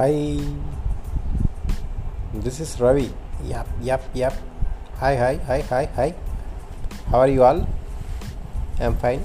Hi 0.00 0.20
this 2.42 2.60
is 2.60 2.82
Ravi 2.82 3.08
app 3.48 3.72
app 3.88 4.06
app 4.18 4.38
hi 5.00 5.16
hi 5.18 5.38
hi 5.48 5.62
hi 5.70 5.88
hi 5.96 6.12
how 7.08 7.20
are 7.20 7.30
you 7.30 7.42
all 7.42 7.60
I'm 8.80 8.96
fine 8.96 9.22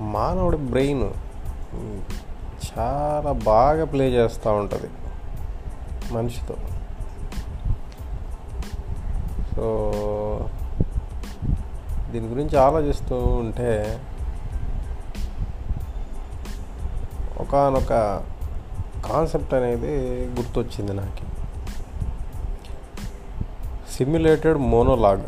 మానవుడి 0.00 0.56
brain 0.56 1.06
చాలా 2.68 3.32
బాగా 3.32 3.84
play 3.84 4.08
చేస్తూ 4.10 4.50
ఉంటుంది 4.52 4.90
మనిషితో. 6.12 6.56
So 9.64 9.92
దీని 12.10 12.26
గురించి 12.26 12.58
ఆలోచిస్తూ 12.58 13.16
ఉంటే 13.16 14.00
ఒకనొక 17.40 17.88
కాన్సెప్ట్ 19.08 19.54
అనేది 19.54 20.26
గుర్తొచ్చింది 20.26 20.92
నాకు. 20.92 21.26
Simulated 23.92 24.58
monologue. 24.58 25.22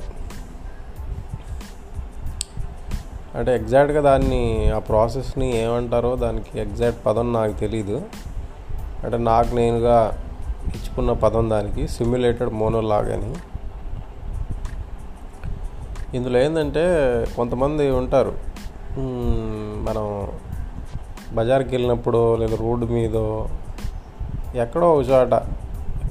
అంటే 3.36 3.54
ఎగ్జాక్ట్గా 3.54 4.00
దాన్ని 4.00 4.70
ఆ 4.70 4.78
ప్రాసెస్ని 4.78 5.56
ఏమంటారో 5.56 6.16
దానికి 6.16 6.60
ఎగ్జాక్ట్ 6.60 7.06
పదం 7.06 7.32
నాకు 7.32 7.52
తెలీదు. 7.52 8.02
అంటే 9.04 9.18
నాకు 9.18 9.54
నేనుగా 9.54 10.22
ఇచ్చుకున్న 10.66 11.12
పదం 11.12 11.50
దానికి 11.50 11.88
సిమ్యులేటెడ్ 11.88 12.50
మోనోలాగ్ 12.50 13.12
అని. 13.12 13.34
ఇందులో 16.14 16.38
ఏంటంటే 16.38 16.84
కొంతమంది 17.36 17.90
ఉంటారు. 17.90 18.32
మనం 19.88 20.28
బజార్కి 21.34 21.70
వెళ్ళినప్పుడు 21.70 22.36
లేదా 22.36 22.56
రోడ్డు 22.56 22.86
మీదో 22.86 23.48
ఎక్కడో 24.54 24.94
ఒక 24.94 25.04
చోట 25.10 25.34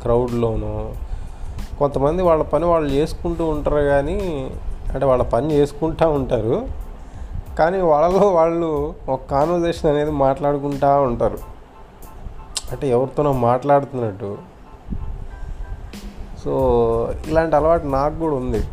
క్రౌడ్లోనో 0.01 0.93
కొంతమంది 1.79 2.23
వాళ్ళ 2.23 2.43
పని 2.43 2.65
వాళ్ళు 2.65 2.89
చేసుకుంటూ 2.89 3.47
ఉంటారు 3.47 3.75
కానీ 3.75 4.51
అంటే 4.93 5.05
వాళ్ళ 5.05 5.23
పని 5.23 5.51
చేసుకుంటూ 5.51 6.09
ఉంటారు. 6.09 6.67
కానీ 7.59 7.81
వాళ్ళలో 7.81 8.27
వాళ్ళు 8.27 8.95
ఒక 9.09 9.21
కాన్వర్జేషన్ 9.31 9.89
అనేది 9.89 10.11
మాట్లాడుకుంటూ 10.11 11.01
ఉంటారు. 11.01 11.37
అంటే 12.71 12.89
ఎవరితోనో 12.89 13.31
మాట్లాడుతున్నట్టు. 13.31 14.37
సో 16.43 16.51
ఇలాంటి 17.27 17.55
అలవాటు 17.55 17.85
నాకు 17.85 18.19
కూడా 18.19 18.35
ఉంది. 18.35 18.63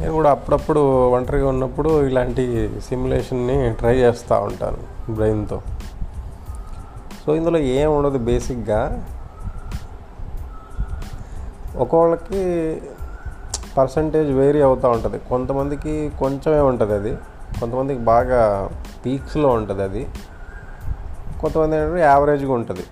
నేను 0.00 0.12
కూడా 0.12 0.30
అప్పుడప్పుడు 0.30 1.08
ఒంటరిగా 1.08 1.48
ఉన్నప్పుడు 1.48 2.06
ఇలాంటి 2.06 2.70
సిమ్యులేషన్ని 2.88 3.74
ట్రై 3.74 3.94
చేస్తూ 3.96 4.36
ఉంటాను 4.40 5.12
బ్రెయిన్తో 5.12 5.62
సో 7.26 7.34
ఇందులో 7.34 7.58
ఏం 7.58 7.96
ఉండదు 7.96 8.18
బేసిక్గా 8.18 9.06
ఒక్కొక్కళ్ళకి 11.76 12.42
పర్సంటేజ్ 13.78 14.30
వేరీ 14.30 14.60
అవుతూ 14.62 14.88
ఉంటుంది. 14.88 15.18
కొంతమందికి 15.18 16.12
కొంచెమే 16.18 16.60
ఉంటుంది 16.60 16.94
అది. 16.94 17.12
కొంతమందికి 17.60 18.00
బాగా 18.00 18.70
పీక్స్లో 19.06 19.48
ఉంటుంది 19.48 19.82
అది. 19.82 20.06
కొంతమంది 21.40 21.76
ఏంటంటే 21.76 22.00
యావరేజ్గా 22.00 22.52
ఉంటుంది. 22.52 22.84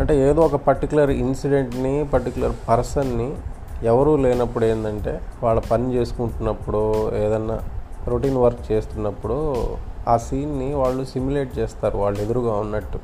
అంటే 0.00 0.30
ఏదో 0.30 0.42
ఒక 0.42 0.56
పర్టికులర్ 0.56 1.10
ఇన్సిడెంట్ని 1.10 2.08
పర్టికులర్ 2.12 2.52
పర్సన్ని 2.68 3.36
ఎవరూ 3.82 4.16
లేనప్పుడు 4.16 4.64
ఏంటంటే 4.64 5.20
వాళ్ళ 5.42 5.60
పని 5.60 5.94
చేసుకుంటున్నప్పుడు 5.94 7.10
ఏదన్నా 7.16 7.60
రొటీన్ 8.08 8.36
వర్క్ 8.36 8.72
చేస్తున్నప్పుడు 8.72 9.66
ఆ 10.08 10.16
సీన్ని 10.16 10.74
వాళ్ళు 10.74 11.04
సిమ్యులేట్ 11.04 11.58
చేస్తారు 11.58 11.98
వాళ్ళు 11.98 12.20
ఎదురుగా 12.20 12.54
ఉన్నట్టు. 12.54 12.98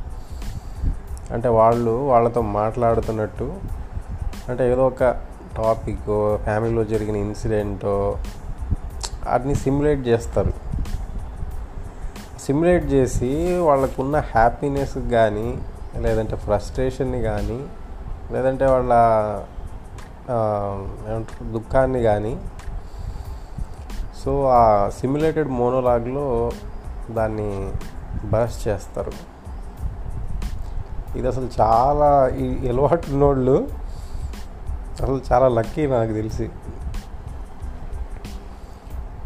అంటే 1.32 1.48
వాళ్ళు 1.48 1.90
వాళ్ళతో 1.90 2.40
మాట్లాడుతున్నట్టు. 2.40 3.52
అంటే 4.48 4.72
ఏదో 4.72 4.86
ఒక 4.86 5.02
టాపిక్ 5.56 6.38
ఫ్యామిలీలో 6.44 6.84
జరిగిన 6.84 7.16
ఇన్సిడెంటో 7.16 8.18
వాటిని 9.26 9.54
సిమ్యులేట్ 9.54 10.08
చేస్తారు. 10.08 10.52
సిమ్యులేట్ 12.40 12.84
చేసి 12.84 13.58
వాళ్ళకున్న 13.58 14.16
హ్యాపీనెస్ 14.16 14.98
కానీ 14.98 15.58
లేదంటే 15.96 16.36
ఫ్రస్ట్రేషన్ని 16.36 17.22
కానీ 17.22 17.66
లేదంటే 18.32 18.66
వాళ్ళ 18.66 18.92
ఏమంటారు 20.30 21.52
దుఃఖాన్ని 21.52 22.02
కానీ 22.02 22.40
సో 24.24 24.48
ఆ 24.48 24.88
సిమ్యులేటెడ్ 24.88 25.48
మోనోలాగ్లో 25.48 26.50
దాన్ని 27.10 27.72
బరస్ట్ 28.24 28.68
చేస్తారు. 28.68 29.12
ఇది 31.16 31.28
అసలు 31.28 31.48
చాలా 31.60 32.28
ఈ 32.28 32.68
అలవాటు 32.68 33.10
ఉన్నోళ్ళు 33.10 33.68
అసలు 34.92 35.20
చాలా 35.32 35.48
లక్కీ 35.48 35.86
నాకు 35.86 36.12
తెలిసి. 36.12 36.50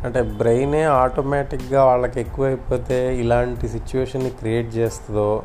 అంటే 0.05 0.23
బ్రెయినే 0.23 0.83
ఆటోమేటిక్గా 0.83 1.85
వాళ్ళకి 1.85 2.21
ఎక్కువైపోతే 2.21 3.17
ఇలాంటి 3.17 3.69
సిచ్యువేషన్ని 3.69 4.31
క్రియేట్ 4.31 4.75
చేస్తుందో 4.75 5.43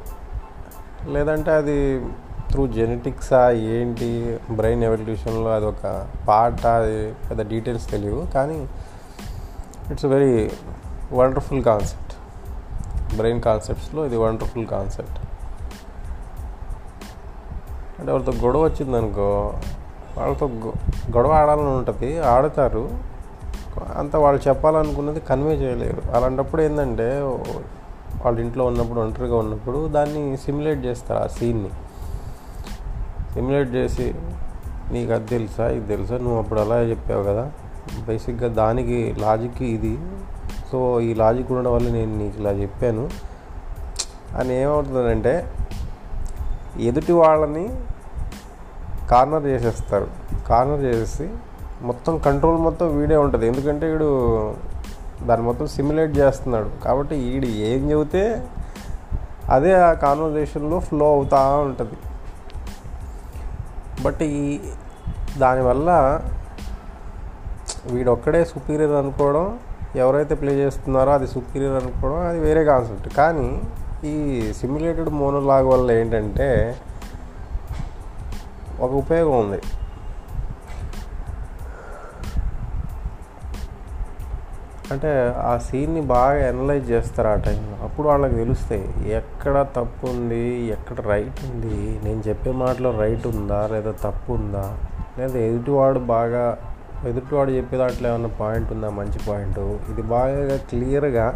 లేదంటే 1.05 1.51
అది 1.51 2.05
త్రూ 2.51 2.67
జెనెటిక్సా 2.67 3.41
ఏంటి 3.71 4.09
బ్రెయిన్ 4.51 4.83
ఎవల్యూషన్లో 4.83 5.49
అది 5.49 5.65
ఒక 5.65 5.85
పార్ట్ 6.27 6.65
అది 6.71 6.97
పెద్ద 7.29 7.41
డీటెయిల్స్ 7.49 7.87
తెలియవు 7.89 8.27
కానీ 8.33 8.59
it's 9.91 10.05
very 10.05 10.33
wonderful 11.11 11.63
concept 11.63 12.13
brain 13.15 13.41
కాన్సెప్ట్స్లో 13.41 14.05
ఇది 14.05 14.17
వండర్ఫుల్ 14.17 14.67
కాన్సెప్ట్ 14.67 15.19
అంటే 17.99 18.11
వాళ్ళతో 18.11 18.31
గొడవ 18.41 18.63
వచ్చిందనుకో 18.63 19.29
వాళ్ళతో 20.17 20.47
గొ- 20.57 20.77
గొడవ 21.15 21.31
ఆడాలని 21.33 21.69
ఉంటుంది 21.69 22.19
ఆడతారు 22.27 22.83
అంత 23.95 24.15
వాళ్ళు 24.15 24.41
చెప్పాలనుకున్నది 24.47 25.19
కన్వే 25.21 25.53
చేయలేరు. 25.53 26.01
అలాంటప్పుడు 26.15 26.61
ఏంటంటే 26.61 27.07
వాళ్ళ 28.23 28.39
ఇంట్లో 28.39 28.65
ఉన్నప్పుడు 28.65 28.99
ఒంటరిగా 28.99 29.35
ఉన్నప్పుడు 29.35 29.87
దాన్ని 29.87 30.37
సిమ్యులేట్ 30.37 30.85
చేస్తారు 30.85 31.19
ఆ 31.19 31.27
సీన్ని 31.27 31.71
సిమ్యులేట్ 33.37 33.75
చేసి 33.75 34.15
నీకు 34.91 35.11
అది 35.11 35.25
తెలుసా? 35.25 35.69
ఇది 35.69 35.87
తెలుసా? 35.87 36.17
నువ్వు 36.17 36.37
అప్పుడు 36.37 36.59
అలా 36.59 36.81
చెప్పావు 36.81 37.23
కదా. 37.23 37.51
బేసిక్గా 38.07 38.47
దానికి 38.47 39.15
లాజిక్ 39.19 39.61
ఇది. 39.61 39.97
సో 40.71 40.99
ఈ 40.99 41.13
లాజిక్ 41.13 41.51
ఉండడం 41.51 41.73
వల్ల 41.73 41.91
నేను 41.91 42.17
నీకు 42.17 42.39
ఇలా 42.39 42.51
చెప్పాను. 42.51 43.09
అని 44.37 44.61
ఏమవుతుందంటే 44.61 45.51
ఎదుటి 46.79 47.11
వాళ్ళని 47.11 47.69
కార్నర్ 49.09 49.45
చేసేస్తారు. 49.45 50.07
కార్నర్ 50.47 50.81
చేసేసి 50.81 51.29
మొత్తం 51.81 52.17
కంట్రోల్ 52.17 52.57
మొత్తం 52.57 52.97
వీడే 52.97 53.15
ఉంటుంది. 53.15 53.47
ఎందుకంటే 53.47 53.91
వీడు 53.91 54.53
దాన్ని 55.23 55.47
మొత్తం 55.47 55.67
సిమ్యులేట్ 55.67 56.17
చేస్తున్నాడు. 56.17 56.83
కాబట్టి 56.83 57.15
వీడు 57.15 57.45
ఏం 57.45 57.91
చెబితే 57.91 58.47
అదే 59.49 59.73
ఆ 59.73 59.93
కాన్వర్జేషన్లో 59.93 60.79
ఫ్లో 60.79 61.05
అవుతూ 61.05 61.37
ఉంటుంది. 61.37 61.93
బట్ 64.05 64.21
ఈ 64.23 64.43
దానివల్ల 65.43 65.89
వీడొక్కడే 67.93 68.41
సుపీరియర్ 68.51 68.93
అనుకోవడం 69.01 69.45
ఎవరైతే 70.03 70.33
ప్లే 70.41 70.53
చేస్తున్నారో 70.63 71.11
అది 71.17 71.27
సుపీరియర్ 71.33 71.75
అనుకోవడం 71.81 72.19
అది 72.29 72.39
వేరే 72.39 72.63
కాన్సెప్ట్. 72.71 73.09
కానీ 73.19 73.47
ఈ 74.11 74.15
సిమ్యులేటెడ్ 74.59 75.09
మోనోలాగ్ 75.21 75.67
వల్ల 75.73 75.87
ఏంటంటే 75.99 76.47
ఒక 78.85 78.91
ఉపయోగం 79.03 79.35
ఉంది. 79.43 79.59
అంటే 84.93 85.09
ఆ 85.43 85.57
సీన్ని 85.57 86.01
బాగా 86.11 86.47
అనలైజ్ 86.47 86.91
చేస్తారు 86.91 87.27
ఆ 87.27 87.35
టైంలో. 87.35 87.75
అప్పుడు 87.83 88.07
వాళ్ళకి 88.07 88.35
తెలుస్తాయి 88.35 88.85
ఎక్కడ 89.11 89.55
తప్పు 89.75 90.07
ఉంది 90.07 90.43
ఎక్కడ 90.67 90.99
రైట్ 91.07 91.39
ఉంది 91.49 91.75
నేను 92.05 92.21
చెప్పే 92.27 92.51
మాటలో 92.61 92.91
రైట్ 92.99 93.27
ఉందా 93.27 93.67
లేదా 93.67 93.91
తప్పు 94.05 94.33
ఉందా 94.33 94.65
లేదా 95.17 95.37
ఎదుటివాడు 95.39 95.99
బాగా 96.13 96.43
ఎదుటివాడు 97.05 97.51
చెప్పే 97.51 97.77
దాంట్లో 97.77 98.09
ఏమైనా 98.09 98.31
పాయింట్ 98.39 98.69
ఉందా 98.73 98.89
మంచి 98.99 99.19
పాయింట్? 99.27 99.59
ఇది 99.91 100.01
బాగా 100.13 100.57
క్లియర్గా 100.69 101.27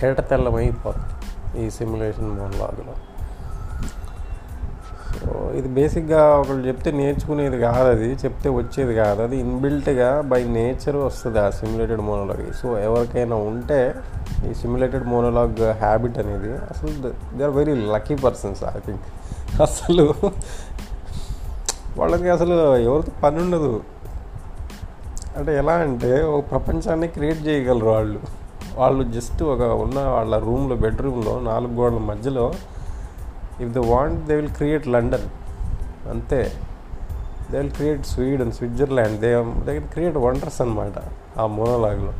తేట 0.00 0.20
తెల్లమైపోతుంది 0.30 1.14
ఈ 1.60 1.70
సిమ్యులేషన్ 1.70 2.30
మోన్లాగ్లో 2.30 2.94
సో 2.94 3.17
ఇది 5.52 5.68
బేసిక్గా 5.68 6.36
ఒకళ్ళు 6.36 6.68
చెప్తే 6.68 6.90
నేర్చుకునేది 6.90 7.58
కాదు 7.58 7.88
అది 7.88 8.12
చెప్తే 8.12 8.48
వచ్చేది 8.48 8.94
కాదు. 8.94 9.22
అది 9.22 9.36
ఇన్బిల్ట్గా 9.36 10.20
బై 10.20 10.44
నేచర్ 10.44 10.96
వస్తుంది 10.96 11.40
ఆ 11.40 11.50
సిమ్యులేటెడ్ 11.50 12.00
మోనోలాగ్ 12.00 12.52
సో 12.52 12.78
ఎవరికైనా 12.78 13.36
ఉంటే 13.36 13.94
ఈ 14.50 14.54
సిమ్యులేటెడ్ 14.54 15.04
మోనోలాగ్ 15.04 15.62
హ్యాబిట్ 15.62 16.18
అనేది 16.18 16.52
అసలు 16.52 17.12
they 17.38 17.44
are 17.44 17.52
very 17.52 17.74
lucky 17.74 18.14
persons 18.14 18.64
I 18.64 18.80
think 18.86 19.02
అసలు 19.62 20.14
వాళ్ళకి 21.96 22.28
అసలు 22.28 22.76
ఎవరితో 22.76 23.12
పని 23.24 23.36
ఉండదు. 23.36 23.80
అంటే 25.36 25.56
ఎలా 25.56 25.72
అంటే 25.72 26.22
ఒక 26.22 26.50
ప్రపంచాన్ని 26.50 27.08
క్రియేట్ 27.08 27.46
చేయగలరు 27.46 27.86
వాళ్ళు. 27.86 28.20
వాళ్ళు 28.76 29.02
జస్ట్ 29.12 29.42
ఒక 29.42 29.60
ఉన్న 29.60 30.00
వాళ్ళ 30.00 30.38
రూమ్లో 30.38 30.76
బెడ్రూమ్లో 30.76 31.40
నాలుగు 31.40 31.72
గోడల 31.72 31.98
మధ్యలో 31.98 32.52
if 33.60 33.72
they 33.72 33.78
want 33.78 34.26
they 34.26 34.34
will 34.34 34.48
create 34.48 34.88
London 34.88 35.28
అంతే. 36.10 36.52
They 37.50 37.58
will 37.58 37.70
create 37.70 38.06
Sweden 38.06 38.52
Switzerland 38.52 39.20
they 39.20 39.32
they 39.64 39.72
will 39.72 39.88
create 39.92 40.16
wonders 40.16 40.60
అనమాట 40.62 40.92
ఆ 41.38 41.46
మోనోలాగ్లో 41.46 42.12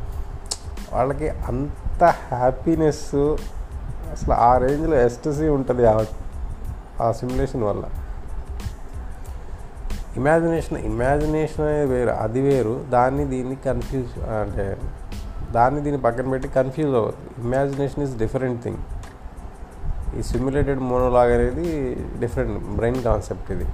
వాళ్ళకి 0.93 1.29
అంత 1.29 2.03
హ్యాపీనెస్ 2.03 3.15
అసలు 4.11 4.33
ఆ 4.33 4.57
రేంజ్లో 4.57 4.95
ఎస్టసీ 5.01 5.47
ఉంటుంది 5.47 5.85
ఆ 5.85 6.05
ఆ 7.01 7.11
సిమ్యులేషన్ 7.11 7.63
వల్ల. 7.63 7.83
ఇమాజినేషన్ 10.17 10.77
ఇమాజినేషన్ 10.77 11.65
అనేది 11.65 11.85
వేరు 11.85 12.09
అది 12.09 12.41
వేరు. 12.41 12.85
దాన్ని 12.89 13.25
దీన్ని 13.25 13.55
కన్ఫ్యూజ్ 13.55 14.19
అంటే 14.19 14.77
దాన్ని 15.51 15.81
దీన్ని 15.81 16.01
పక్కన 16.01 16.29
పెట్టి 16.29 16.47
కన్ఫ్యూజ్ 16.47 16.95
అవ్వదు 16.95 17.45
ఇమాజినేషన్ 17.45 18.03
ఈజ్ 18.03 18.17
డిఫరెంట్ 18.17 18.63
థింగ్ 18.63 18.77
ఈ 20.19 20.23
సిమ్యులేటెడ్ 20.31 20.81
మోనోలాగ్ 20.89 21.31
అనేది 21.37 21.67
డిఫరెంట్ 22.21 22.55
బ్రెయిన్ 22.77 22.99
కాన్సెప్ట్ 23.07 23.49
ఇది. 23.55 23.67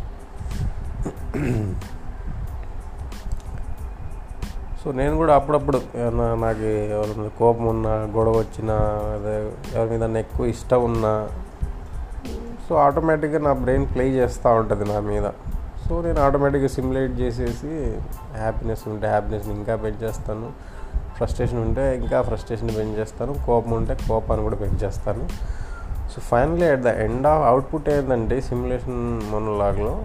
సో 4.81 4.91
నేను 4.99 5.13
కూడా 5.21 5.33
అప్పుడప్పుడు 5.39 5.79
ఏమన్నా 6.01 6.27
నాకు 6.45 6.65
ఎవరి 6.95 7.13
మీద 7.19 7.29
కోపం 7.39 7.65
ఉన్నా 7.73 7.93
గొడవ 8.15 8.35
వచ్చినా 8.43 8.75
అదే 9.15 9.33
ఎవరి 9.77 9.89
మీద 9.93 10.15
ఎక్కువ 10.23 10.45
ఇష్టం 10.53 10.83
ఉన్నా 10.89 11.13
సో 12.67 12.75
ఆటోమేటిక్గా 12.83 13.39
నా 13.47 13.53
బ్రెయిన్ 13.63 13.85
ప్లే 13.93 14.05
చేస్తూ 14.19 14.49
ఉంటుంది 14.59 14.85
నా 14.91 14.99
మీద. 15.09 15.25
సో 15.83 15.95
నేను 16.05 16.19
ఆటోమేటిక్గా 16.25 16.69
సిమ్యులేట్ 16.75 17.13
చేసేసి 17.21 17.73
హ్యాపీనెస్ 18.37 18.83
ఉంటే 18.91 19.07
హ్యాపీనెస్ని 19.07 19.53
ఇంకా 19.59 19.73
పెంచేస్తాను 19.83 20.47
ఫ్రస్ట్రేషన్ 21.17 21.59
ఉంటే 21.65 21.83
ఇంకా 21.97 22.17
ఫ్రస్ట్రేషన్ 22.29 22.71
పెంచేస్తాను 22.77 23.33
కోపం 23.47 23.73
ఉంటే 23.79 23.93
కోపాన్ని 24.07 24.43
కూడా 24.47 24.57
పెంచేస్తాను. 24.63 25.25
So 26.15 26.21
finally 26.21 26.67
at 26.69 26.79
the 26.79 26.87
end 27.05 27.27
of 27.27 27.43
output 27.43 27.89
ఏంటంటే 27.89 28.41
సిమ్యులేషన్ 28.41 28.99
మొనలాగ్లో 29.31 29.95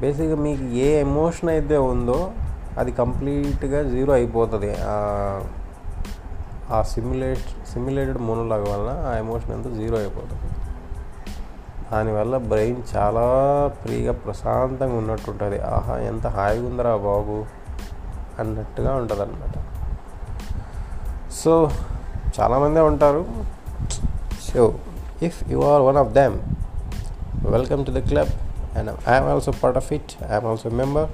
బేసిక్గా 0.00 0.36
మీకు 0.36 0.64
ఏ 0.86 0.88
ఎమోషన్ 1.00 1.48
అయితే 1.48 1.76
ఉందో 1.76 2.30
అది 2.78 2.92
కంప్లీట్గా 2.92 3.82
జీరో 3.82 4.12
అయిపోతుంది. 4.12 4.70
ఆ 6.70 6.78
సిమ్యులేట్ 6.82 7.46
సిమ్యులేటెడ్ 7.72 8.18
మోనోలాగ్ 8.18 8.66
వలన 8.68 8.90
ఆ 9.06 9.12
ఎమోషన్ 9.18 9.52
అంతా 9.52 9.70
జీరో 9.70 9.96
అయిపోతుంది. 9.98 10.48
దానివల్ల 11.92 12.36
బ్రెయిన్ 12.36 12.82
చాలా 12.96 13.24
ఫ్రీగా 13.82 14.12
ప్రశాంతంగా 14.12 14.96
ఉన్నట్టు 14.96 15.30
ఉంటుంది 15.30 15.58
ఆహా 15.60 15.96
ఎంత 15.98 16.26
హాయిగా 16.26 16.66
ఉందరా 16.66 16.96
బాబు 16.96 17.36
అన్నట్టుగా 18.38 18.94
ఉంటుంది 18.94 19.22
అనమాట 19.22 19.54
సో 21.32 21.70
చాలామందే 22.40 22.80
ఉంటారు. 22.80 23.22
so 24.38 24.80
if 25.20 25.42
you 25.48 25.62
are 25.62 25.82
one 25.82 25.96
of 25.96 26.14
them 26.14 26.42
welcome 27.42 27.84
to 27.84 27.90
the 27.90 28.02
club 28.02 28.28
and 28.76 28.90
i 29.06 29.16
am 29.16 29.24
also 29.24 29.52
part 29.52 29.76
of 29.76 29.90
it. 29.90 30.16
I 30.28 30.36
am 30.36 30.44
also 30.44 30.68
a 30.68 30.72
member. 30.72 31.08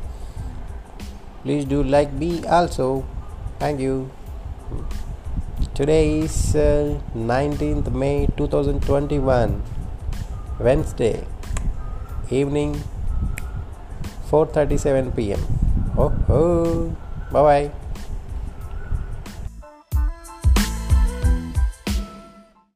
Please 1.42 1.64
do 1.64 1.82
like 1.82 2.12
me 2.12 2.44
also. 2.46 3.04
Thank 3.58 3.80
you. 3.80 4.10
Today 5.74 6.20
is 6.20 6.56
uh, 6.56 6.98
19th 7.14 7.92
may 7.92 8.26
2021 8.36 9.62
wednesday 10.58 11.26
evening 12.30 12.80
4:37 14.30 15.16
pm 15.16 15.40
oh, 15.96 16.12
oh. 16.28 16.96
bye 17.32 17.42
bye 17.42 17.81